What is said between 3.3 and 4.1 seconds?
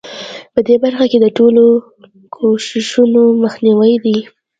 مخنیوی